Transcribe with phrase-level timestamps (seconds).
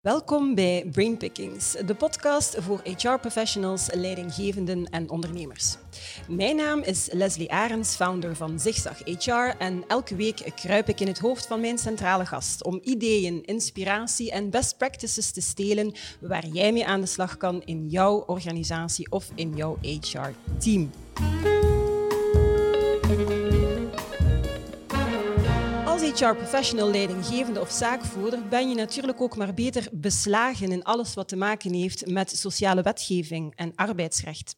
[0.00, 5.76] Welkom bij Brainpickings, de podcast voor HR-professionals, leidinggevenden en ondernemers.
[6.28, 11.06] Mijn naam is Leslie Arends, founder van Zigzag HR en elke week kruip ik in
[11.06, 16.46] het hoofd van mijn centrale gast om ideeën, inspiratie en best practices te stelen waar
[16.46, 20.90] jij mee aan de slag kan in jouw organisatie of in jouw HR-team.
[26.10, 31.28] Als HR-professional, leidinggevende of zaakvoerder ben je natuurlijk ook maar beter beslagen in alles wat
[31.28, 34.56] te maken heeft met sociale wetgeving en arbeidsrecht.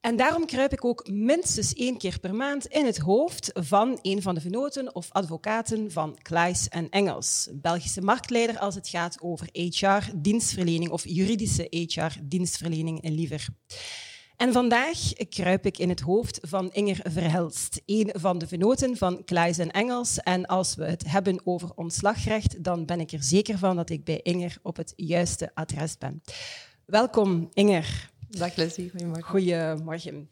[0.00, 4.22] En daarom kruip ik ook minstens één keer per maand in het hoofd van een
[4.22, 9.48] van de venoten of advocaten van Klaes en Engels, Belgische marktleider als het gaat over
[9.52, 13.46] HR-dienstverlening of juridische HR-dienstverlening liever.
[14.36, 19.24] En vandaag kruip ik in het hoofd van Inger Verhelst, een van de venoten van
[19.24, 20.18] Klaes en Engels.
[20.18, 24.04] En als we het hebben over ontslagrecht, dan ben ik er zeker van dat ik
[24.04, 26.22] bij Inger op het juiste adres ben.
[26.84, 28.10] Welkom, Inger.
[28.28, 29.24] Dag Leslie, goedemorgen.
[29.24, 30.30] Goedemorgen.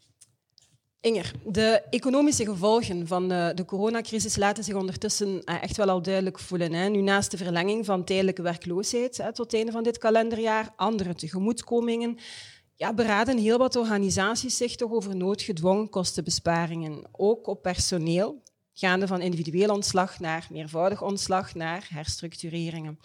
[1.01, 6.01] Inger, de economische gevolgen van de, de, coronacrisis laten zich ondertussen eh, echt wel al
[6.01, 6.73] duidelijk voelen.
[6.73, 6.89] Hè.
[6.89, 11.15] Nu naast de verlenging van tijdelijke werkloosheid hè, tot het einde van dit kalenderjaar, andere
[11.15, 12.17] tegemoetkomingen,
[12.75, 17.03] ja, beraden heel wat organisaties zich toch over noodgedwongen kostenbesparingen.
[17.11, 18.41] Ook op personeel,
[18.73, 22.99] gaande van individueel ontslag naar meervoudig ontslag naar herstructureringen.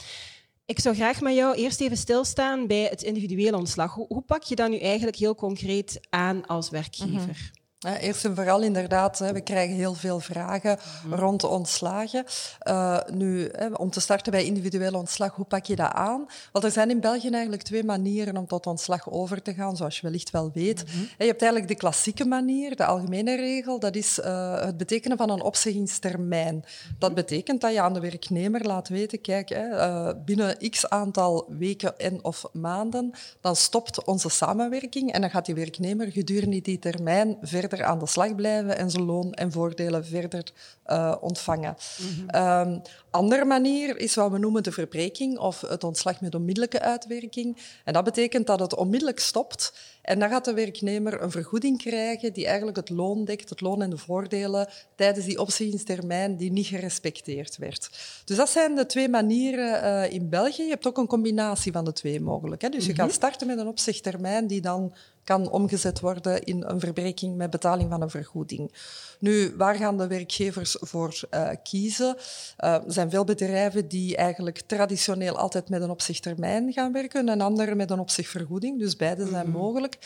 [0.65, 3.95] Ik zou graag met jou eerst even stilstaan bij het individueel ontslag.
[3.95, 7.51] Hoe, hoe pak je dat nu eigenlijk heel concreet aan als werkgever?
[7.87, 11.21] Eerst en vooral inderdaad, we krijgen heel veel vragen mhm.
[11.21, 12.25] rond ontslagen.
[12.69, 16.27] Uh, nu, om te starten bij individueel ontslag, hoe pak je dat aan?
[16.53, 19.97] Want er zijn in België eigenlijk twee manieren om tot ontslag over te gaan, zoals
[19.97, 20.84] je wellicht wel weet.
[20.84, 20.99] Mhm.
[20.99, 25.31] Je hebt eigenlijk de klassieke manier, de algemene regel, dat is uh, het betekenen van
[25.31, 26.65] een opzeggingstermijn.
[26.99, 31.99] Dat betekent dat je aan de werknemer laat weten, kijk, uh, binnen x aantal weken
[31.99, 37.37] en of maanden, dan stopt onze samenwerking en dan gaat die werknemer gedurende die termijn
[37.41, 40.53] verder verder aan de slag blijven en zijn loon en voordelen verder
[40.87, 41.77] uh, ontvangen.
[41.99, 47.57] Mm andere manier is wat we noemen de verbreking of het ontslag met onmiddellijke uitwerking.
[47.85, 52.33] En dat betekent dat het onmiddellijk stopt en dan gaat de werknemer een vergoeding krijgen
[52.33, 56.67] die eigenlijk het loon dekt, het loon en de voordelen tijdens die opzeggingstermijn die niet
[56.67, 57.91] gerespecteerd werd.
[58.25, 60.63] Dus dat zijn de twee manieren uh, in België.
[60.63, 62.63] Je hebt ook een combinatie van de twee mogelijk.
[62.63, 62.69] Hè.
[62.69, 64.95] Dus je mm kan starten met een opzegtermijn die dan
[65.25, 68.73] kan omgezet worden in een verbreking met betaling van een vergoeding.
[69.19, 72.17] Nu, waar gaan de werkgevers voor uh, kiezen?
[72.65, 77.75] Uh, zijn veel bedrijven die eigenlijk traditioneel altijd met een opzichttermijn gaan werken en andere
[77.75, 78.78] met een opzichtvergoeding.
[78.78, 79.59] Dus beide zijn mhm.
[79.59, 79.98] mogelijk.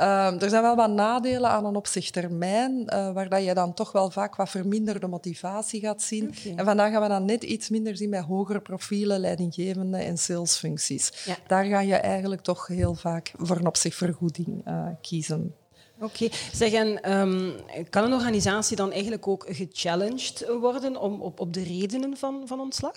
[0.00, 4.10] Uh, er zijn wel wat nadelen aan een opzichttermijn, waar dat je dan toch wel
[4.10, 6.34] vaak wat verminderde motivatie gaat zien.
[6.56, 11.12] En vandaag gaan we dan net iets minder zien bij hogere profielen, leidinggevende en salesfuncties.
[11.46, 14.64] Daar ga je eigenlijk toch heel vaak voor een opzichtvergoeding
[15.00, 15.54] kiezen.
[16.00, 16.28] Oké.
[16.52, 17.54] Zeg, en um,
[17.90, 22.60] kan een organisatie dan eigenlijk ook gechallenged worden om, op, op de redenen van, van
[22.60, 22.96] ontslag?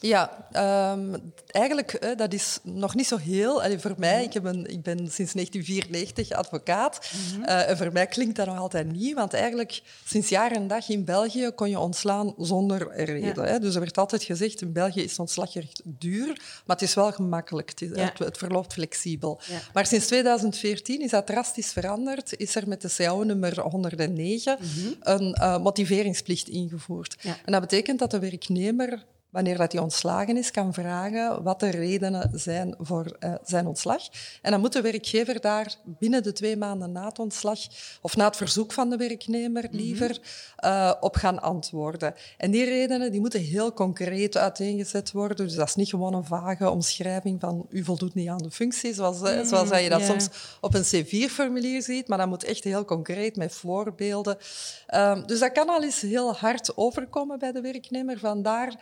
[0.00, 0.48] Ja,
[0.92, 3.62] um, eigenlijk, uh, dat is nog niet zo heel...
[3.62, 7.10] Allee, voor mij, ik, heb een, ik ben sinds 1994 advocaat.
[7.12, 7.48] Mm -hmm.
[7.48, 10.88] uh, en voor mij klinkt dat nog altijd niet, want eigenlijk sinds jaar en dag
[10.88, 13.42] in België kon je ontslaan zonder reden.
[13.42, 13.52] Ja.
[13.52, 13.58] Hè?
[13.58, 16.26] Dus er werd altijd gezegd, in België is ontslagrecht duur,
[16.66, 17.70] maar het is wel gemakkelijk.
[17.70, 18.04] Het, is, ja.
[18.04, 19.40] het, het verloopt flexibel.
[19.48, 19.60] Ja.
[19.72, 22.36] Maar sinds 2014 is dat drastisch veranderd.
[22.36, 24.96] Is er met de CAO nummer 109 mm -hmm.
[25.00, 27.16] een uh, motiveringsplicht ingevoerd.
[27.44, 29.04] En dat betekent dat de werknemer
[29.36, 34.02] wanneer dat hij ontslagen is, kan vragen wat de redenen zijn voor uh, zijn ontslag.
[34.42, 37.58] En dan moet de werkgever daar binnen de twee maanden na het ontslag,
[38.00, 39.76] of na het verzoek van de werknemer mhm.
[39.76, 40.16] liever, mm
[40.56, 40.70] -hmm.
[40.70, 42.14] uh, op gaan antwoorden.
[42.36, 45.36] En die redenen die moeten heel concreet uiteengezet worden.
[45.36, 48.94] Dus dat is niet gewoon een vage omschrijving van u voldoet niet aan de functie,
[48.94, 50.10] zoals, mm, zoals je dat yeah.
[50.10, 50.28] soms
[50.60, 54.36] op een C4-formulier ziet, maar dat moet echt heel concreet met voorbeelden.
[54.94, 58.18] Um, dus dat kan al eens heel hard overkomen bij de werknemer.
[58.18, 58.74] Vandaar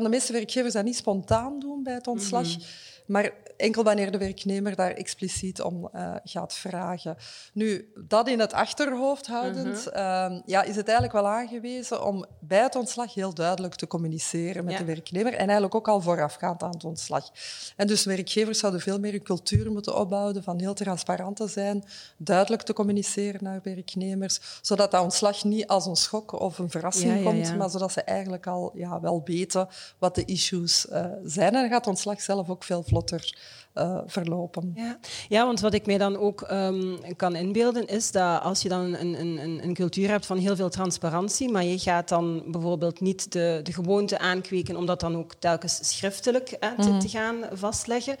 [0.00, 2.46] gaan de meeste werkgevers dat niet spontaan doen bij het ontslag.
[2.46, 2.62] -hmm.
[3.10, 7.16] Maar enkel wanneer de werknemer daar expliciet om uh, gaat vragen.
[7.52, 10.32] Nu, dat in het achterhoofd houdend, uh -huh.
[10.32, 14.64] uh, ja, is het eigenlijk wel aangewezen om bij het ontslag heel duidelijk te communiceren
[14.64, 14.78] met ja.
[14.78, 17.30] de werknemer en eigenlijk ook al voorafgaand aan het ontslag.
[17.76, 21.84] En dus werkgevers zouden veel meer een cultuur moeten opbouwen van heel transparant te zijn,
[22.16, 27.16] duidelijk te communiceren naar werknemers, zodat dat ontslag niet als een schok of een verrassing
[27.16, 29.68] ja, komt, ja, maar zodat ze eigenlijk al ja, wel weten
[29.98, 31.54] wat de issues uh, zijn.
[31.54, 33.34] En dan gaat ontslag zelf ook veel vlotter vlotter
[33.74, 34.72] uh, verlopen.
[34.74, 34.98] Ja.
[35.28, 38.94] ja, want wat ik mij dan ook um, kan inbeelden is dat als je dan
[38.94, 43.32] een, een, een, cultuur hebt van heel veel transparantie, maar je gaat dan bijvoorbeeld niet
[43.32, 46.98] de, de gewoonte aankweken om dat dan ook telkens schriftelijk hè, te, mm.
[46.98, 48.16] te gaan vastleggen,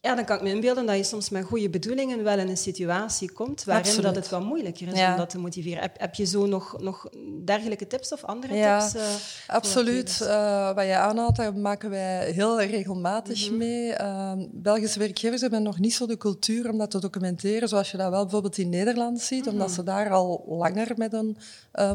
[0.00, 2.56] ja, dan kan ik me inbeelden dat je soms met goede bedoelingen wel in een
[2.56, 5.80] situatie komt waarin dat het wat moeilijker is om dat te motiveren.
[5.80, 7.08] Heb, heb je zo nog, nog
[7.44, 8.94] dergelijke tips of andere tips?
[8.94, 9.02] Uh,
[9.46, 10.18] absoluut.
[10.22, 13.56] Uh, wat je aanhaalt, daar maken wij heel regelmatig mhm.
[13.56, 13.92] mee.
[14.00, 17.96] Uh, Belgische werkgevers hebben nog niet zo de cultuur om dat te documenteren, zoals je
[17.96, 19.52] dat wel bijvoorbeeld in Nederland ziet, mhm.
[19.52, 21.36] omdat ze daar al langer met een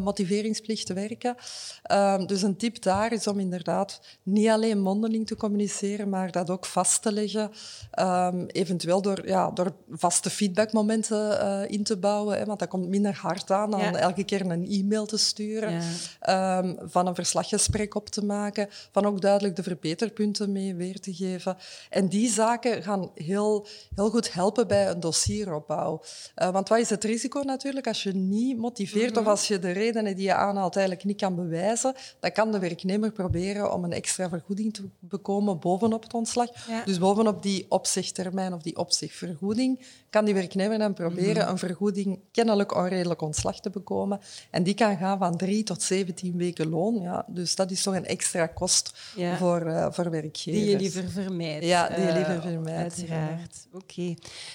[0.02, 1.36] motiveringsplicht werken.
[1.84, 6.50] Ehm, dus een tip daar is om inderdaad niet alleen mondeling te communiceren, maar dat
[6.50, 7.52] ook vast te leggen.
[8.00, 12.38] Um, eventueel door, ja, door vaste feedbackmomenten uh, in te bouwen.
[12.38, 15.74] Hè, want dat komt minder hard aan dan elke keer een e-mail te sturen.
[16.30, 18.68] Um, van een verslaggesprek op te maken.
[18.92, 21.57] Van ook duidelijk de verbeterpunten mee weer te geven.
[21.90, 26.01] En die zaken gaan heel, heel goed helpen bij een dossieropbouw.
[26.42, 29.30] Uh, want wat is het risico natuurlijk als je niet motiveert of mhm.
[29.30, 33.12] als je de redenen die je aanhaalt eigenlijk niet kan bewijzen, dan kan de werknemer
[33.12, 36.50] proberen om een extra vergoeding te bekomen bovenop het ontslag.
[36.86, 41.50] Dus bovenop die op opzegtermijn of die opzegvergoeding, kan die werknemer dan proberen mhm.
[41.50, 44.20] een vergoeding kennelijk onredelijk ontslag te bekomen.
[44.50, 47.02] En die kan gaan van drie tot 17 weken loon.
[47.02, 48.92] Ja, dus dat is toch een extra kost
[49.38, 50.62] voor, uh, voor werkgevers.
[50.62, 51.66] Die je liever vermijdt.
[51.66, 52.82] Ja, die je liever vermijdt.
[52.82, 53.68] uiteraard.
[53.74, 54.14] Oké.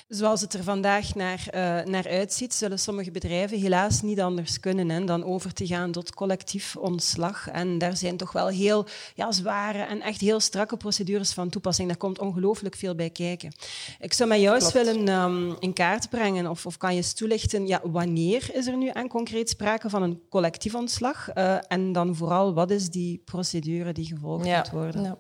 [0.09, 4.89] Zoals het er vandaag naar, uh, naar uitziet, zullen sommige bedrijven helaas niet anders kunnen
[4.89, 7.49] hè, dan over te gaan tot collectief ontslag.
[7.49, 11.89] En daar zijn toch wel heel ja, zware en echt heel strakke procedures van toepassing.
[11.89, 13.53] Daar komt ongelooflijk veel bij kijken.
[14.01, 17.13] Ik zou met jou eens willen um, in kaart brengen, of, of kan je eens
[17.13, 21.29] toelichten, ja, wanneer is er nu aan concreet sprake van een collectief ontslag?
[21.35, 25.03] Uh, en dan vooral, wat is die procedure die gevolgd moet worden?
[25.03, 25.19] Ja.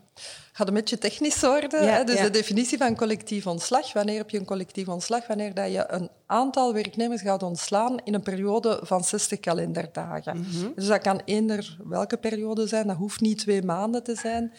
[0.52, 1.84] Gaat een beetje technisch worden.
[1.84, 2.04] Ja, hè?
[2.04, 3.92] Dus de definitie van collectief ontslag.
[3.92, 5.26] Wanneer heb je een collectief ontslag?
[5.26, 10.38] Wanneer dat je een aantal werknemers gaat ontslaan in een periode van 60 kalenderdagen.
[10.38, 10.72] Mhm.
[10.74, 12.86] Dus dat kan eender welke periode zijn.
[12.86, 14.52] Dat hoeft niet twee maanden te zijn.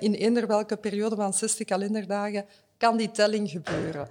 [0.00, 2.44] In eender welke periode van 60 kalenderdagen
[2.82, 4.08] kan die telling gebeuren.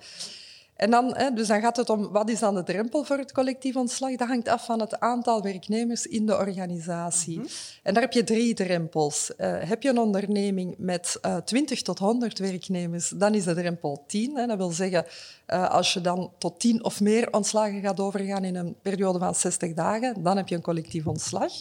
[0.82, 3.76] En dan, dus dan gaat het om wat is dan de drempel voor het collectief
[3.76, 4.16] ontslag?
[4.16, 7.40] Dat hangt af van het aantal werknemers in de organisatie.
[7.40, 7.48] Mhm.
[7.84, 9.32] En daar heb je drie drempels.
[9.38, 13.54] Uh, heb je een onderneming met uh, eh, 20 tot 100 werknemers, dan is de
[13.54, 14.38] drempel 10.
[14.38, 14.46] Hè.
[14.46, 15.06] Dat wil zeggen,
[15.48, 19.36] uh, als je dan tot 10 of meer ontslagen gaat overgaan in een periode van
[19.36, 21.52] 60 dagen, dan heb je een collectief ontslag.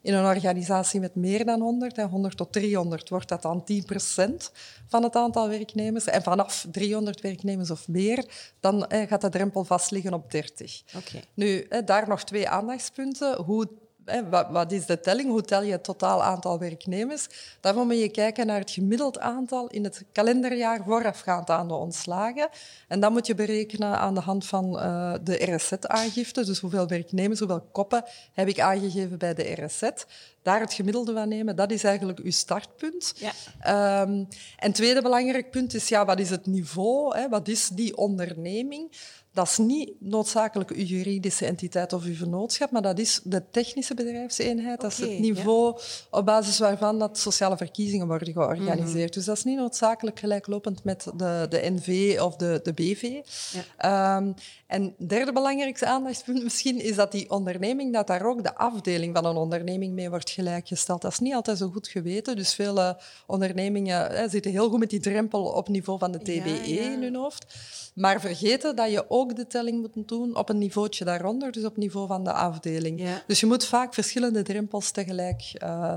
[0.00, 4.50] In een organisatie met meer dan 100, 100 tot 300, wordt dat dan 10%
[4.86, 6.04] van het aantal werknemers.
[6.04, 8.24] En vanaf 300 werknemers of meer,
[8.64, 10.82] dan eh, gaat de drempel vast liggen op 30.
[10.96, 11.22] Okay.
[11.34, 13.42] Nu, eh, daar nog twee aandachtspunten.
[13.42, 13.68] Hoe
[14.50, 15.28] wat, is de telling?
[15.28, 17.28] Hoe tel je het totaal aantal werknemers?
[17.60, 22.48] Daarvoor moet je kijken naar het gemiddeld aantal in het kalenderjaar voorafgaand aan de ontslagen.
[22.88, 26.44] En dat moet je berekenen aan de hand van uh, de RSZ-aangifte.
[26.44, 29.82] Dus hoeveel werknemers, hoeveel koppen heb ik aangegeven bij de RSZ.
[30.42, 33.14] Daar het gemiddelde van nemen, dat is eigenlijk uw startpunt.
[33.16, 34.00] Ja.
[34.02, 34.28] Um,
[34.58, 37.16] en tweede belangrijk punt is, ja, wat is het niveau?
[37.16, 37.28] Hè?
[37.28, 38.90] Wat is die onderneming?
[39.34, 43.94] Dat is niet noodzakelijk uw juridische entiteit of uw vennootschap, maar dat is de technische
[43.94, 44.80] bedrijfseenheid.
[44.80, 45.78] dat is het niveau
[46.10, 49.08] op basis waarvan dat sociale verkiezingen worden georganiseerd.
[49.08, 49.14] Mhm.
[49.14, 53.20] Dus dat is niet noodzakelijk gelijklopend met de, de NV of de, de BV.
[53.80, 54.16] Ja.
[54.16, 54.34] Um,
[54.66, 59.24] en derde belangrijkste aandachtspunt misschien is dat die onderneming, dat daar ook de afdeling van
[59.24, 61.02] een onderneming mee wordt gelijkgesteld.
[61.02, 62.36] Dat is niet altijd zo goed geweten.
[62.36, 62.96] Dus veel
[63.26, 67.46] ondernemingen zitten heel goed met die drempel op niveau van de TBE in hun hoofd.
[67.94, 71.76] Maar vergeten dat je ook de telling moet doen op een niveautje daaronder, dus op
[71.76, 73.02] niveau van de afdeling.
[73.26, 75.94] Dus je moet vaak verschillende drempels tegelijk uh,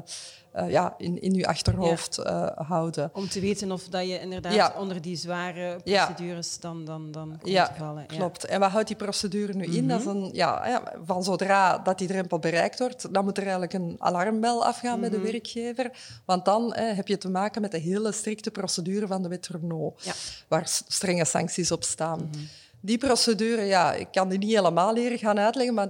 [0.57, 3.09] uh, ja, in, in je achterhoofd uh, houden.
[3.13, 7.53] Om te weten of dat je inderdaad onder die zware procedures dan, dan, dan komt
[7.53, 8.05] ja, te vallen.
[8.05, 8.45] klopt.
[8.45, 9.87] En wat houdt die procedure nu in?
[9.87, 13.73] dat is een, ja, van zodra dat die drempel bereikt wordt, dan moet er eigenlijk
[13.73, 15.25] een alarmbel afgaan bij de mhm.
[15.25, 15.91] werkgever.
[16.25, 20.13] Want dan heb je te maken met de hele strikte procedure van de wet Renault,
[20.47, 22.29] waar strenge sancties op staan.
[22.31, 22.43] Mhm.
[22.87, 25.89] Die procedure, ja, ik kan die niet helemaal leren gaan uitleggen, maar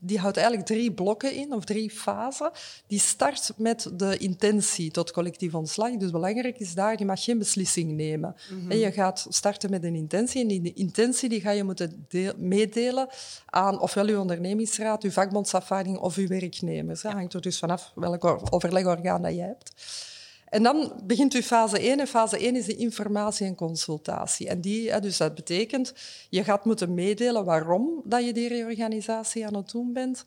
[0.00, 2.50] die houdt eigenlijk drie blokken in, of drie fasen.
[2.86, 5.96] Die start met de intentie tot collectief ontslag.
[5.96, 8.36] Dus belangrijk is daar, je mag geen beslissing nemen.
[8.50, 8.70] Mhm.
[8.70, 13.08] en je gaat starten met een intentie en die intentie die ga je moeten meedelen
[13.46, 17.02] aan ofwel uw ondernemingsraad, uw vakbondsafvaarding of uw werknemers.
[17.02, 19.72] Dat hangt er dus vanaf welk overlegorgaan dat je hebt.
[20.54, 22.00] En dan begint u fase 1.
[22.00, 24.48] En fase 1 is de informatie en consultatie.
[24.48, 25.92] En die, dus dat betekent,
[26.30, 30.24] je gaat moeten meedelen waarom dat je die reorganisatie aan het doen bent.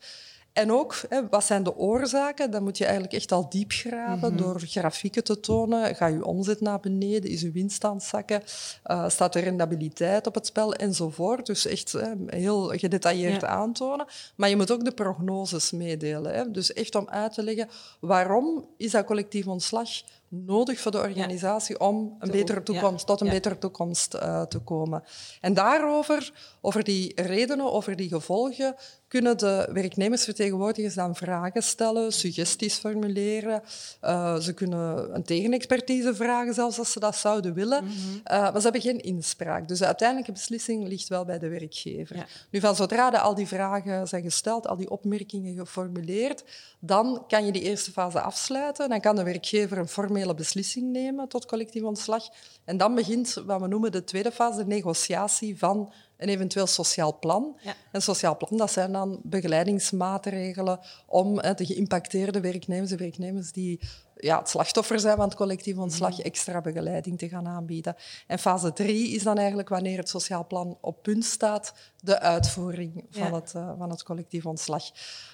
[0.52, 2.50] En ook, hè, wat zijn de oorzaken?
[2.50, 4.42] Dan moet je eigenlijk echt al diep graven Mhm.
[4.42, 5.94] door grafieken te tonen.
[5.96, 7.30] Ga je omzet naar beneden?
[7.30, 8.42] Is je winst aan het zakken?
[8.86, 10.74] Uh, staat er rendabiliteit op het spel?
[10.74, 11.46] Enzovoort.
[11.46, 13.46] Dus echt hè, heel gedetailleerd Ja.
[13.46, 14.06] aantonen.
[14.36, 16.34] Maar je moet ook de prognoses meedelen.
[16.34, 16.50] Hè.
[16.50, 17.68] Dus echt om uit te leggen
[18.00, 19.88] waarom is dat collectief ontslag
[20.28, 23.32] nodig voor de organisatie om een Te betere toekomst, tot een ja.
[23.32, 25.04] betere toekomst eh, te komen.
[25.40, 28.74] En daarover, over die redenen, over die gevolgen,
[29.08, 33.62] kunnen de werknemersvertegenwoordigers dan vragen stellen, suggesties formuleren.
[34.00, 37.84] Eh, ze kunnen een tegenexpertise vragen, zelfs als ze dat zouden willen.
[37.84, 37.94] Mhm.
[38.24, 39.68] Eh, maar ze hebben geen inspraak.
[39.68, 42.16] Dus de uiteindelijke beslissing ligt wel bij de werkgever.
[42.16, 42.26] Ja.
[42.50, 46.44] Nu, van zodra de, al die vragen zijn gesteld, al die opmerkingen geformuleerd,
[46.80, 48.88] dan kan je die eerste fase afsluiten.
[48.88, 52.24] Dan kan de werkgever een formele beslissing nemen tot collectief ontslag.
[52.64, 57.18] En dan begint wat we noemen de tweede fase, de negociatie van een eventueel sociaal
[57.18, 57.58] plan.
[57.60, 57.74] Ja.
[57.92, 63.80] Een sociaal plan, dat zijn dan begeleidingsmaatregelen om hè, de geïmpacteerde werknemers, de werknemers die
[64.20, 67.94] ja, het slachtoffer zijn van het collectief ontslag, extra begeleiding te gaan aanbieden.
[68.26, 73.04] En fase drie is dan eigenlijk wanneer het sociaal plan op punt staat, de uitvoering
[73.10, 73.34] van, Ja.
[73.34, 74.84] het, eh, van het collectief ontslag.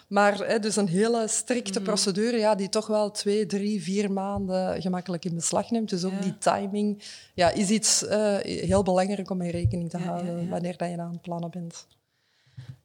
[0.09, 4.83] Maar hè, dus een hele strikte procedure ja, die toch wel twee, drie, vier maanden
[4.83, 5.89] gemakkelijk in beslag neemt.
[5.89, 6.21] Dus ook Ja.
[6.21, 7.03] die timing
[7.35, 10.99] ja, is iets eh, heel belangrijk om in rekening te Ja, houden wanneer dat je
[11.01, 11.87] aan het plannen bent.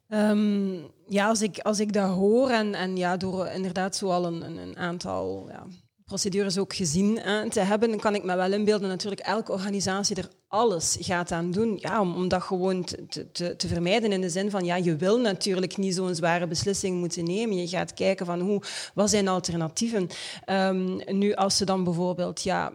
[0.08, 0.74] Ehm,
[1.06, 4.42] ja, als ik, als ik dat hoor en, en ja, door inderdaad zo al een,
[4.42, 5.66] een, een aantal ja,
[6.10, 10.96] procedures ook gezien te hebben, kan ik me wel inbeelden natuurlijk elke organisatie er alles
[11.00, 14.64] gaat aan doen ja, om, om dat gewoon te, te- vermijden in de zin van
[14.64, 17.56] ja, je wil natuurlijk niet zo'n zware beslissing moeten nemen.
[17.56, 18.62] Je gaat kijken van hoe,
[18.94, 20.08] wat zijn alternatieven.
[20.44, 22.72] Ehm, nu, als ze dan bijvoorbeeld ja,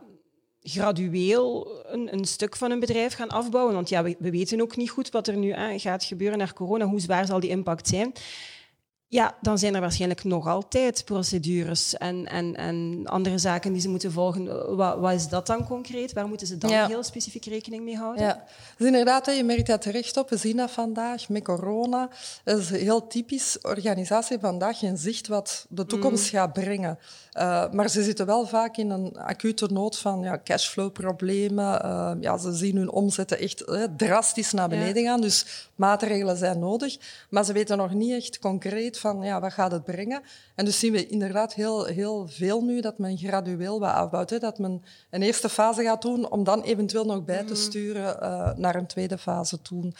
[0.61, 3.73] gradueel een, een stuk van een bedrijf gaan afbouwen.
[3.73, 6.85] Want ja, we, we weten ook niet goed wat er nu gaat gebeuren naar corona.
[6.85, 8.13] Hoe zwaar zal die impact zijn?
[9.07, 13.89] Ja, dan zijn er waarschijnlijk nog altijd procedures en, en, en andere zaken die ze
[13.89, 14.75] moeten volgen.
[14.75, 16.13] Wat, wat is dat dan concreet?
[16.13, 16.87] Waar moeten ze dan Ja.
[16.87, 18.23] heel specifiek rekening mee houden?
[18.23, 18.43] Ja,
[18.77, 20.29] dus inderdaad, je merkt dat terecht op.
[20.29, 22.09] We zien dat vandaag met corona.
[22.43, 23.57] Dat is heel typisch.
[23.61, 26.99] Organisatie vandaag geen zicht wat de toekomst gaat brengen.
[27.37, 31.85] Uh, maar ze zitten wel vaak in een acute nood van ja, cashflow-problemen.
[31.85, 33.63] Uh, ja, ze zien hun omzetten echt
[33.97, 35.21] drastisch naar beneden gaan.
[35.21, 36.97] Dus maatregelen zijn nodig.
[37.29, 40.21] Maar ze weten nog niet echt concreet van ja, wat gaat het brengen.
[40.55, 44.29] En dus zien we inderdaad heel, heel veel nu dat men gradueel wat afbouwt.
[44.29, 44.39] Hè.
[44.39, 48.51] Dat men een eerste fase gaat doen om dan eventueel nog bij te sturen uh,
[48.55, 49.91] naar een tweede fase toe.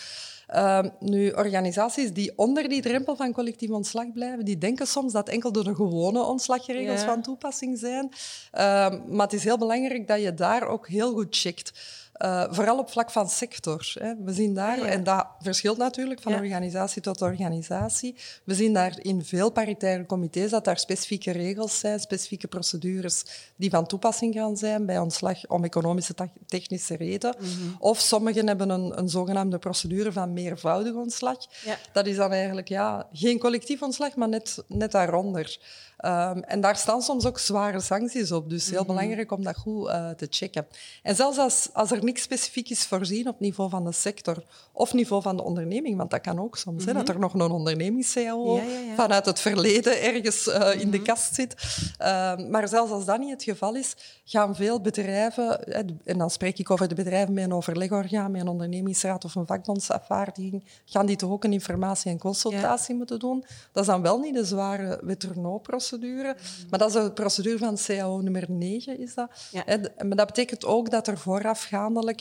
[0.56, 5.30] Uh, nu, organisaties die onder die drempel van collectief ontslag blijven, die denken soms dat
[5.30, 7.06] enkel door de gewone ontslagregels Ja.
[7.06, 8.10] van toepassing zijn.
[8.54, 8.60] Uh,
[9.08, 11.72] maar het is heel belangrijk dat je daar ook heel goed checkt.
[12.18, 13.92] Uh, vooral op vlak van sector.
[14.00, 14.14] Hè.
[14.24, 14.86] We zien daar, Ja.
[14.86, 16.38] en dat verschilt natuurlijk van Ja.
[16.38, 22.00] organisatie tot organisatie, we zien daar in veel paritaire comité's dat daar specifieke regels zijn,
[22.00, 26.14] specifieke procedures die van toepassing gaan zijn bij ontslag om economische
[26.46, 27.36] technische reden.
[27.40, 27.50] Mhm.
[27.80, 31.38] Of sommigen hebben een, een zogenaamde procedure van meervoudig ontslag.
[31.66, 31.78] Ja.
[31.94, 35.58] Dat is dan eigenlijk ja, geen collectief ontslag, maar net, net daaronder.
[36.06, 38.50] Um, en daar staan soms ook zware sancties op.
[38.50, 40.68] Dus heel belangrijk om dat goed uh, te checken.
[41.04, 44.94] En zelfs als, als er niks specifiek is voorzien op niveau van de sector of
[44.94, 48.56] niveau van de onderneming, want dat kan ook soms, hè, dat er nog een ondernemings-CAO
[48.56, 48.96] Ja, ja, ja.
[48.96, 51.54] vanuit het verleden ergens uh, in de kast zit.
[52.00, 53.96] Um, maar zelfs als dat niet het geval is,
[54.26, 58.42] gaan veel bedrijven, hè, en dan spreek ik over de bedrijven met een overlegorgaan, met
[58.42, 63.46] een ondernemingsraad of een vakbondsafvaardiging, gaan die toch ook een informatie- en consultatie moeten doen.
[63.72, 66.36] Dat is dan wel niet de zware Wetterno-procedure,
[66.70, 69.00] maar dat is de procedure van CAO nummer 9.
[69.00, 69.30] Is dat.
[69.52, 71.18] Hè, Maar dat betekent ook dat er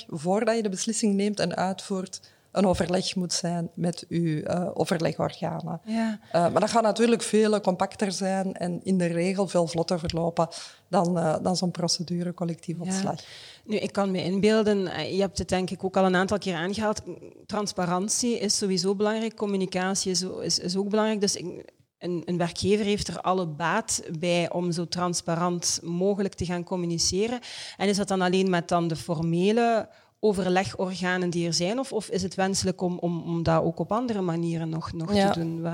[0.07, 2.21] voordat je de beslissing neemt en uitvoert,
[2.54, 5.81] een overleg moet zijn met uw uh, overlegorganen.
[5.85, 6.19] Ja.
[6.26, 10.49] Uh, maar dat gaat natuurlijk veel compacter zijn en in de regel veel vlotter verlopen
[10.88, 13.21] dan, uh, dan zo'n procedure collectief ontslag.
[13.21, 13.26] Ja.
[13.64, 16.38] Nu, ik kan me inbeelden, eh, je hebt het denk ik ook al een aantal
[16.38, 17.02] keer aangehaald,
[17.47, 21.21] transparantie is sowieso belangrijk, communicatie is, is, is ook belangrijk.
[21.21, 21.73] Dus ik,
[22.04, 27.40] een, een, werkgever heeft er alle baat bij om zo transparant mogelijk te gaan communiceren.
[27.76, 29.88] En is dat dan alleen met dan de formele
[30.20, 31.78] overlegorganen die er zijn?
[31.78, 35.14] Of, of is het wenselijk om, om, om dat ook op andere manieren nog, nog
[35.14, 35.30] Ja.
[35.30, 35.66] te doen?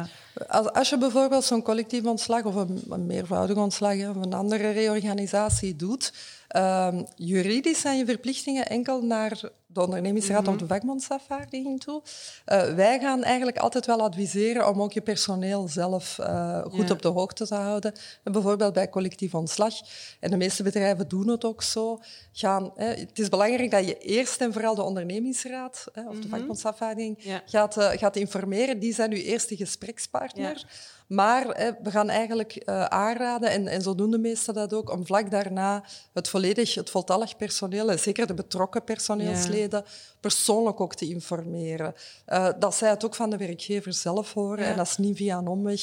[0.49, 4.71] Als, als je bijvoorbeeld zo'n collectief ontslag of een, een meervoudig ontslag of een andere
[4.71, 6.13] reorganisatie doet,
[6.57, 9.41] um, juridisch zijn je verplichtingen enkel naar
[9.73, 10.51] de ondernemingsraad Mhm.
[10.53, 12.03] of de vakbondsafvaardiging toe.
[12.47, 16.95] Uh, wij gaan eigenlijk altijd wel adviseren om ook je personeel zelf uh, goed Ja.
[16.95, 17.93] op de hoogte te houden.
[18.25, 19.75] En bijvoorbeeld bij collectief ontslag,
[20.21, 21.99] en de meeste bedrijven doen het ook zo,
[22.33, 26.29] gaan, hè, het is belangrijk dat je eerst en vooral de ondernemingsraad hè, of de
[26.29, 27.43] vakbondsafvaardiging Ja.
[27.47, 28.79] gaat, uh, gaat informeren.
[28.79, 30.57] Die zijn uw eerste gesprekspartner.
[30.57, 30.69] Ja.
[31.11, 31.47] Maar
[31.83, 35.31] we gaan eigenlijk uh, aanraden, en, en zo doen de meesten dat ook, om vlak
[35.31, 39.85] daarna het volledig, het voltallig personeel, en zeker de betrokken personeelsleden,
[40.21, 41.95] persoonlijk ook te informeren.
[42.27, 45.39] Uh, dat zij het ook van de werkgever zelf horen en dat is niet via
[45.39, 45.81] een omweg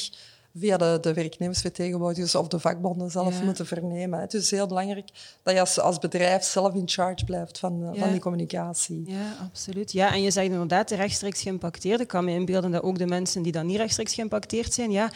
[0.56, 4.20] via de, de werknemersvertegenwoordigers of de vakbonden zelf moeten vernemen.
[4.20, 5.08] Het is heel belangrijk
[5.42, 9.02] dat je als, als bedrijf zelf in charge blijft van, eh, van die communicatie.
[9.06, 9.92] Ja, absoluut.
[9.92, 12.00] Ja, en je zegt inderdaad de rechtstreeks geïmpacteerd.
[12.00, 15.10] Ik kan me inbeelden dat ook de mensen die dan niet rechtstreeks geïmpacteerd zijn, ja,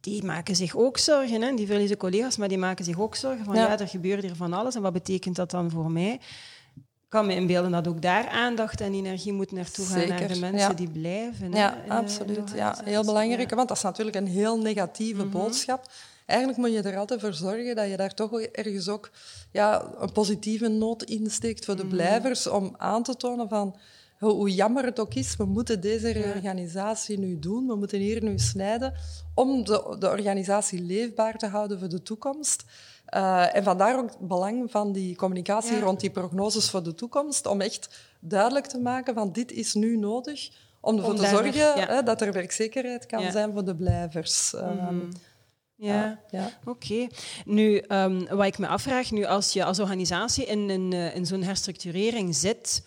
[0.00, 1.42] die maken zich ook zorgen.
[1.42, 1.54] Hè.
[1.54, 3.60] Die verliezen collega's, maar die maken zich ook zorgen van ja.
[3.60, 6.20] ja, er gebeurt hier van alles en wat betekent dat dan voor mij?
[7.10, 10.76] Kan me inbeelden dat ook daar aandacht en energie moet naartoe gaan naar de mensen
[10.76, 11.52] die blijven.
[11.52, 12.52] Ja, absoluut.
[12.54, 15.30] Ja, heel belangrijk, want dat is natuurlijk een heel negatieve mhm.
[15.30, 15.90] boodschap.
[16.26, 19.10] Eigenlijk moet je er altijd voor zorgen dat je daar toch ergens ook
[19.50, 21.94] ja, een positieve noot insteekt voor de mhm.
[21.94, 23.76] blijvers, om aan te tonen van
[24.18, 28.38] hoe jammer het ook is, we moeten deze reorganisatie nu doen, we moeten hier nu
[28.38, 28.94] snijden
[29.34, 32.64] om de, de organisatie leefbaar te houden voor de toekomst.
[33.14, 37.46] Uh, en vandaar ook het belang van die communicatie rond die prognoses voor de toekomst,
[37.46, 37.88] om echt
[38.20, 40.50] duidelijk te maken van dit is nu nodig
[40.80, 44.52] om ervoor te zorgen hè, dat er werkzekerheid kan zijn voor de blijvers.
[44.52, 45.08] Mm
[45.76, 46.50] Ja, ja.
[46.64, 47.06] oké.
[47.44, 51.26] Nu, um, wat ik me afvraag, nu als je als organisatie in, in, eh, in
[51.26, 52.82] zo'n herstructurering zit,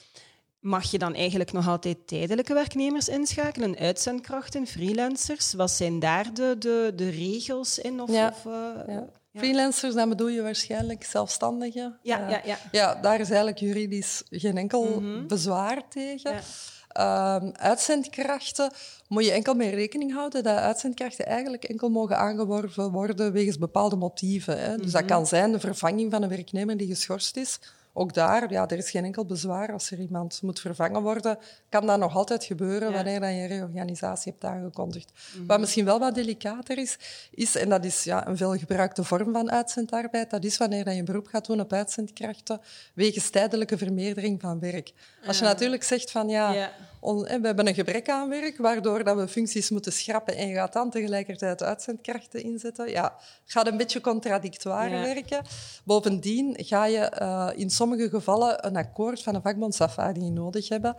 [0.59, 5.53] mag je dan eigenlijk nog altijd tijdelijke werknemers inschakelen, uitzendkrachten, freelancers?
[5.53, 8.01] Wat zijn daar de, de, de regels in?
[8.01, 8.27] Of, ja.
[8.27, 8.97] of uh,
[9.35, 11.97] Freelancers, dan bedoel je waarschijnlijk zelfstandigen.
[12.01, 12.57] Ja, ja, ja.
[12.71, 15.27] ja, daar is eigenlijk juridisch geen enkel mhm.
[15.27, 16.39] bezwaar tegen.
[16.87, 18.71] Ehm, uitzendkrachten
[19.07, 23.95] moet je enkel mee rekening houden dat uitzendkrachten eigenlijk enkel mogen aangeworven worden wegens bepaalde
[23.95, 24.59] motieven.
[24.59, 24.77] Hè.
[24.77, 25.11] Dus dat mhm.
[25.11, 27.59] kan zijn de vervanging van een werknemer die geschorst is
[27.93, 31.37] ook daar, ja, er is geen enkel bezwaar als er iemand moet vervangen worden.
[31.69, 35.11] Kan dat nog altijd gebeuren wanneer je een reorganisatie hebt aangekondigd.
[35.35, 35.45] Mhm.
[35.45, 36.97] Wat misschien wel wat delicater is,
[37.31, 41.05] is, en dat is ja, een veelgebruikte vorm van uitzendarbeid, dat is wanneer je een
[41.05, 42.61] beroep gaat doen op uitzendkrachten
[42.93, 44.93] wegens tijdelijke vermeerdering van werk.
[45.25, 46.71] Als je natuurlijk zegt van ja
[47.03, 50.73] we hebben een gebrek aan werk, waardoor dat we functies moeten schrappen en je gaat
[50.73, 52.89] dan tegelijkertijd uitzendkrachten inzetten.
[52.89, 55.41] Ja, gaat een beetje contradictoire werken.
[55.83, 60.95] Bovendien ga je uh, in sommige gevallen een akkoord van een vakbondsafvaarding nodig hebben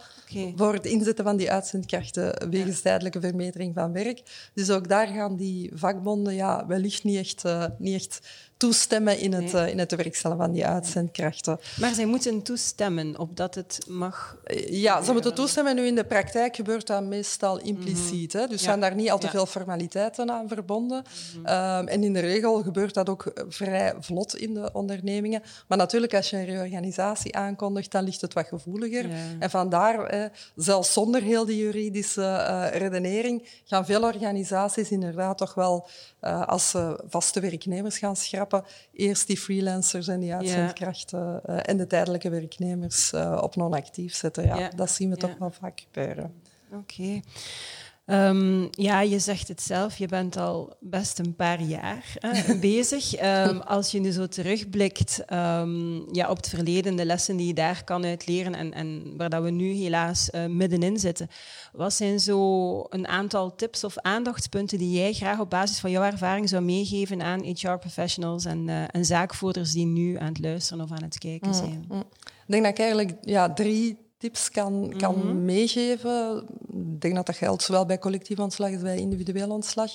[0.57, 4.51] voor het inzetten van die uitzendkrachten wegens tijdelijke vermeerdering van werk.
[4.55, 8.21] Dus ook daar gaan die vakbonden ja, wellicht niet echt, uh, niet echt
[8.57, 11.59] toestemmen in het, uh, in het werkstellen van die uitzendkrachten.
[11.81, 14.37] Maar zij moeten toestemmen op dat het mag?
[14.45, 15.75] Eh, ja, ze moeten toestemmen.
[15.75, 18.33] Nu in de praktijk gebeurt dat meestal impliciet.
[18.33, 18.47] hè?
[18.47, 21.03] Dus zijn daar niet al te veel formaliteiten aan verbonden.
[21.37, 21.47] Mhm.
[21.47, 25.43] Ehm, en in de regel gebeurt dat ook vrij vlot in de ondernemingen.
[25.69, 29.07] Maar natuurlijk, als je een reorganisatie aankondigt, dan ligt het wat gevoeliger.
[29.39, 30.25] En vandaar, eh,
[30.57, 35.87] zelfs zonder heel die juridische uh, redenering, gaan veel organisaties inderdaad toch wel,
[36.21, 38.44] uh, als ze vaste werknemers gaan schrappen,
[38.93, 44.45] eerst die freelancers en die uitzendkrachten uh, en de tijdelijke werknemers uh, op non-actief zetten.
[44.45, 46.35] Ja, Dat zien we toch wel vaak gebeuren.
[46.73, 47.21] Oké.
[48.07, 53.23] Um, ja, je zegt het zelf, je bent al best een paar jaar hè, bezig.
[53.23, 57.55] Um, als je nu zo terugblikt um, ja, op het verleden, de lessen die je
[57.55, 61.29] daar kan uitleren en, en waar dat we nu helaas uh, middenin zitten,
[61.73, 66.05] wat zijn zo een aantal tips of aandachtspunten die jij graag op basis van jouw
[66.05, 70.91] ervaring zou meegeven aan HR-professionals en, uh, en zaakvoerders die nu aan het luisteren of
[70.91, 71.85] aan het kijken mm, zijn?
[71.89, 72.05] Mm.
[72.21, 75.45] Ik denk dat ik eigenlijk ja, drie tips kan, kan mhm.
[75.45, 76.47] meegeven.
[76.95, 79.91] Ik denk dat dat geldt zowel bij collectief ontslag als bij individueel ontslag.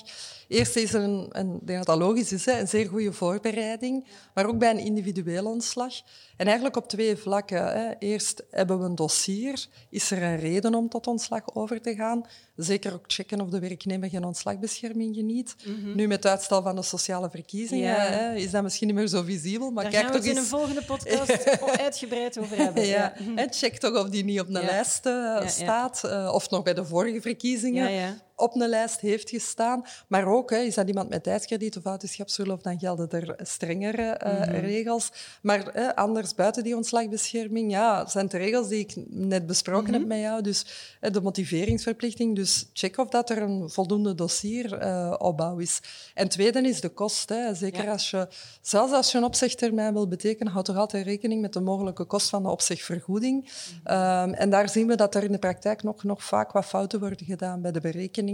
[0.48, 4.06] Eerst is er een, een ik denk dat dat logisch is, een zeer goede voorbereiding,
[4.34, 5.92] maar ook bij een individueel ontslag.
[6.36, 7.96] En eigenlijk op twee vlakken.
[7.98, 9.66] Eerst hebben we een dossier.
[9.90, 12.26] Is er een reden om tot ontslag over te gaan?
[12.56, 15.54] Zeker ook checken of de werknemer geen ontslagbescherming geniet.
[15.64, 15.94] Mhm.
[15.94, 19.70] Nu met uitstel van de sociale verkiezingen is dat misschien niet meer zo visibel.
[19.70, 21.48] Maar Daar kijk gaan we het in een volgende podcast
[21.86, 22.86] uitgebreid over hebben.
[22.86, 23.12] ja.
[23.50, 26.02] check toch of die niet op een lijst uh, staat.
[26.04, 29.84] Uh, of nog bij de vorige verkiezingen op een lijst heeft gestaan.
[30.08, 34.60] Maar ook, hè, is dat iemand met tijdskrediet of ouderschapsverlof, dan gelden er strengere uh,
[34.60, 35.12] regels.
[35.42, 40.08] Maar anders buiten die ontslagbescherming, ja, zijn de regels die ik net besproken heb mhm.
[40.08, 40.42] met jou.
[40.42, 40.66] Dus
[41.00, 42.36] de motiveringsverplichting.
[42.36, 45.80] Dus check of dat er een voldoende dossieropbouw uh, is.
[46.14, 47.28] En tweede is de kost.
[47.28, 47.54] Hè.
[47.54, 48.28] Zeker als je,
[48.60, 52.28] zelfs als je een opzegtermijn wil betekenen, houd toch altijd rekening met de mogelijke kost
[52.28, 53.50] van de opzegvergoeding.
[53.84, 57.00] Mm en daar zien we dat er in de praktijk nog, nog vaak wat fouten
[57.00, 58.29] worden gedaan bij de berekening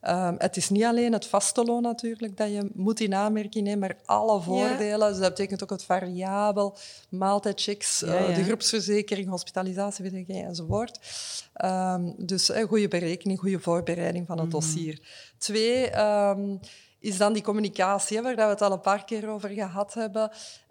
[0.00, 3.78] Ehm, het is niet alleen het vaste loon natuurlijk dat je moet in aanmerking nemen,
[3.78, 5.08] maar alle voordelen.
[5.08, 6.76] Dus dat betekent ook het variabel,
[7.08, 10.98] maaltijdchecks, eh, de groepsverzekering, hospitalisatieverzekering enzovoort.
[11.64, 14.54] Um, dus een goede berekening, goede voorbereiding van het mhm.
[14.54, 15.00] dossier.
[15.38, 16.56] Twee, ehm,
[17.00, 20.30] is dan die communicatie, waar we het al een paar keer over gehad hebben.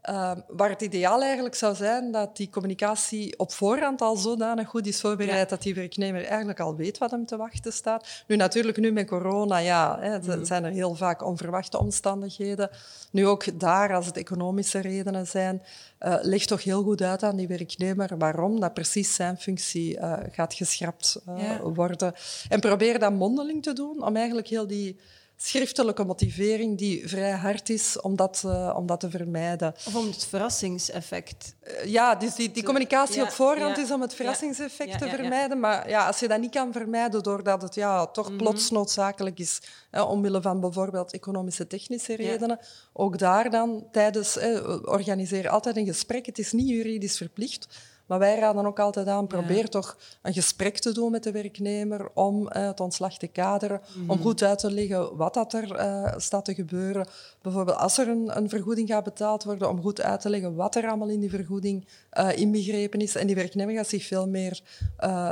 [0.09, 4.87] Uh, waar het ideaal eigenlijk zou zijn dat die communicatie op voorhand al zodanig goed
[4.87, 8.23] is voorbereid dat die werknemer eigenlijk al weet wat hem te wachten staat.
[8.27, 10.45] Nu natuurlijk, nu met corona, ja, hè, mm.
[10.45, 12.69] zijn er heel vaak onverwachte omstandigheden.
[13.11, 15.63] Nu ook daar, als het economische redenen zijn,
[16.01, 20.13] uh, ligt toch heel goed uit aan die werknemer waarom dat precies zijn functie uh,
[20.31, 22.13] gaat geschrapt uh, worden.
[22.49, 24.99] En probeer dat mondeling te doen om eigenlijk heel die
[25.41, 29.73] schriftelijke motivering die vrij hard is om dat, uh, om dat te vermijden.
[29.87, 31.55] Of om het verrassingseffect.
[31.63, 34.97] Uh, ja, dus die, die communicatie ja, op voorhand ja, is om het verrassingseffect ja,
[34.97, 35.59] te vermijden.
[35.59, 38.37] Maar ja, als je dat niet kan vermijden doordat het ja, toch mm -hmm.
[38.37, 42.59] plots noodzakelijk is, eh, omwille van bijvoorbeeld economische, technische redenen,
[42.93, 46.25] ook daar dan tijdens, eh, organiseer altijd een gesprek.
[46.25, 47.67] Het is niet juridisch verplicht.
[48.09, 49.67] Maar wij raden ook altijd aan, probeer ja.
[49.67, 54.09] toch een gesprek te doen met de werknemer om uh, het ontslag te kaderen, mm.
[54.09, 57.07] om goed uit te leggen wat dat er uh, staat te gebeuren.
[57.41, 60.75] Bijvoorbeeld als er een, een, vergoeding gaat betaald worden, om goed uit te leggen wat
[60.75, 63.15] er allemaal in die vergoeding uh, inbegrepen is.
[63.15, 64.61] En die werknemer gaat zich veel meer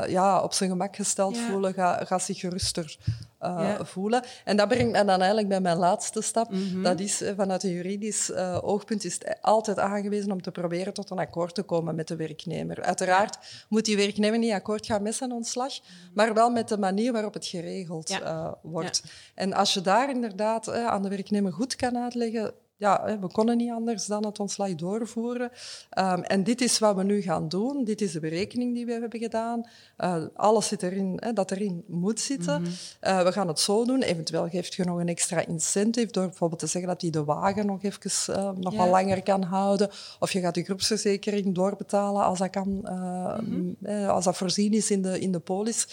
[0.08, 1.50] ja, op zijn gemak gesteld ja.
[1.50, 2.98] voelen, gaat, gaat zich geruster
[3.42, 3.86] uh, ja.
[3.86, 4.24] voelen.
[4.44, 6.52] En dat brengt me dan eigenlijk bij mijn laatste stap.
[6.52, 6.84] Mm -hmm.
[6.84, 11.10] Dat is vanuit een juridisch uh, oogpunt is het altijd aangewezen om te proberen tot
[11.10, 12.82] een akkoord te komen met de werknemer.
[12.82, 13.38] Uiteraard
[13.70, 15.74] moet die werknemer niet akkoord gaan met zijn ontslag,
[16.14, 18.22] maar wel met de manier waarop het geregeld ja.
[18.22, 19.02] uh, wordt.
[19.04, 19.10] Ja.
[19.36, 23.72] En als je daar inderdaad aan de werknemer goed kan uitleggen ja, we konden niet
[23.72, 25.52] anders dan het ontslag doorvoeren.
[25.98, 27.84] Um, en dit is wat we nu gaan doen.
[27.84, 29.70] Dit is de berekening die we hebben gedaan.
[29.98, 32.62] Uh, alles zit erin hè, dat erin moet zitten.
[32.62, 33.12] Mm -hmm.
[33.12, 34.02] uh, we gaan het zo doen.
[34.02, 37.66] Eventueel geeft je nog een extra incentive door bijvoorbeeld te zeggen dat hij de wagen
[37.66, 38.80] nog even uh, nog ja.
[38.80, 39.90] wat langer kan houden.
[40.20, 44.06] Of je gaat de groepsverzekering doorbetalen als dat, kan, mm -hmm.
[44.06, 45.88] als dat voorzien is in de, in de polis.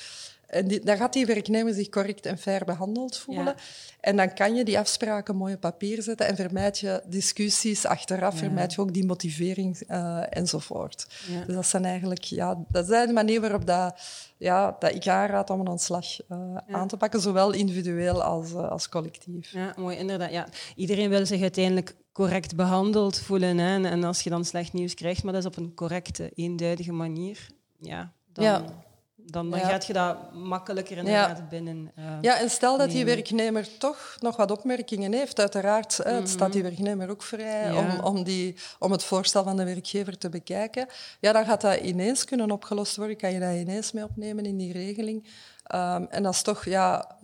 [0.55, 3.45] En die, dan gaat die werknemer zich correct en fair behandeld voelen.
[3.45, 3.55] Ja.
[4.01, 8.33] En dan kan je die afspraken mooi op papier zetten en vermijd je discussies achteraf,
[8.33, 8.38] ja.
[8.38, 11.07] vermijd je ook die motivering uh, enzovoort.
[11.29, 11.45] Ja.
[11.45, 14.01] Dus dat zijn eigenlijk, ja, dat is de manier waarop dat,
[14.37, 18.71] ja, dat ik aanraad om een ontslag uh, aan te pakken, zowel individueel als, uh,
[18.71, 19.53] als collectief.
[19.53, 20.31] Ja, mooi, inderdaad.
[20.31, 20.47] Ja.
[20.77, 23.59] Iedereen wil zich uiteindelijk correct behandeld voelen.
[23.59, 23.88] Hè?
[23.88, 27.47] En als je dan slecht nieuws krijgt, maar dat is op een correcte, eenduidige manier,
[27.79, 28.84] ja, dan
[29.27, 29.69] dan, dan ja.
[29.69, 31.47] gaat je dat makkelijker ja.
[31.51, 31.93] binnen.
[31.99, 36.15] Uh, ja, en stel dat die werknemer toch nog wat opmerkingen heeft, uiteraard mm -hmm.
[36.15, 37.79] het staat die werknemer ook vrij ja.
[37.79, 40.87] om, om, die, om het voorstel van de werkgever te bekijken.
[41.21, 44.57] Ja, dan gaat dat ineens kunnen opgelost worden, kan je dat ineens mee opnemen in
[44.57, 45.27] die regeling.
[45.74, 47.16] Um, en dat is toch ja,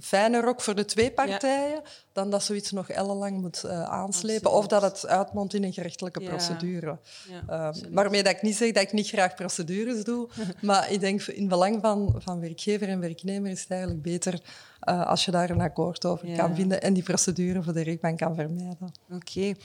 [0.00, 1.82] fijner ook voor de twee partijen ja.
[2.12, 4.64] dan dat zoiets nog ellenlang moet uh, aanslepen Absoluut.
[4.64, 6.98] of dat het uitmondt in een gerechtelijke procedure.
[7.48, 7.68] Ja.
[7.68, 10.28] Um, waarmee dat ik niet zeg dat ik niet graag procedures doe,
[10.60, 14.40] maar ik denk in belang van, van werkgever en werknemer is het eigenlijk beter
[14.88, 16.36] uh, als je daar een akkoord over ja.
[16.36, 18.92] kan vinden en die procedure voor de rechtbank kan vermijden.
[19.10, 19.56] Oké, okay.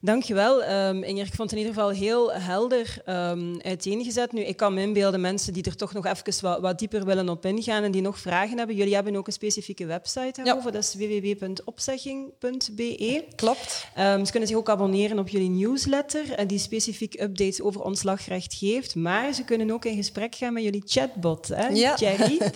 [0.00, 0.70] dankjewel.
[0.70, 4.32] Um, Inger, ik vond het in ieder geval heel helder um, uiteengezet.
[4.32, 7.28] Nu, ik kan me inbeelden mensen die er toch nog even wat, wat, dieper willen
[7.28, 8.76] op ingaan en die nog vragen hebben.
[8.76, 10.80] Jullie hebben ook een specifieke website daarover, ja.
[10.80, 13.24] dat is www.opzegging.be.
[13.34, 13.86] Klopt.
[13.98, 18.54] Um, ze kunnen zich ook abonneren op jullie newsletter en die specifiek updates over ontslagrecht
[18.54, 18.94] geeft.
[18.94, 21.66] Maar ze kunnen ook in gesprek gaan met jullie chatbot, hè?
[21.66, 21.96] Ja.
[21.96, 22.40] Jerry.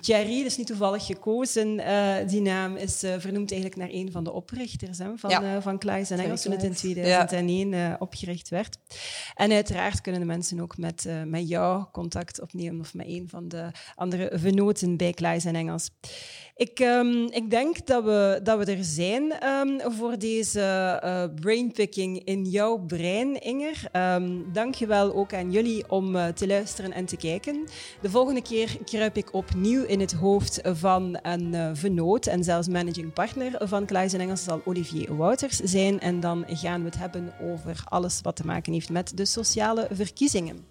[0.00, 4.12] Jerry, dat is niet toevallig gekozen uh, die naam is uh, vernoemd eigenlijk naar een
[4.12, 5.42] van de oprichters hè, van, ja.
[5.42, 7.96] uh, van Klaes en Engels toen het in 2001 ja.
[7.98, 8.78] opgericht werd.
[9.34, 13.48] En uiteraard kunnen de mensen ook met, met jou contact opnemen of met een van
[13.48, 15.90] de andere venoten bij Klaes en Engels.
[16.58, 20.60] Ik, um, ik denk dat we, dat we er zijn um, voor deze
[21.04, 23.82] uh, brainpicking in jouw brein, Inger.
[23.92, 27.66] Um, Dank je wel ook aan jullie om uh, te luisteren en te kijken.
[28.00, 32.68] De volgende keer kruip ik opnieuw in het hoofd van een uh, vennoot en zelfs
[32.68, 36.00] managing partner van Kluis en Engels zal Olivier Wouters zijn.
[36.00, 39.88] En dan gaan we het hebben over alles wat te maken heeft met de sociale
[39.92, 40.66] verkiezingen.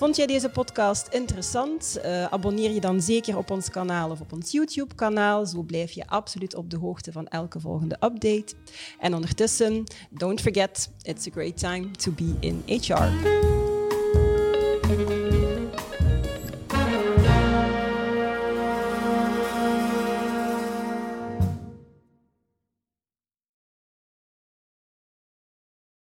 [0.00, 2.00] Vond jij deze podcast interessant?
[2.04, 5.46] Uh, abonneer je dan zeker op ons kanaal of op ons YouTube-kanaal.
[5.46, 8.54] Zo blijf je absoluut op de hoogte van elke volgende update.
[8.98, 13.08] En ondertussen, don't forget, it's a great time to be in HR.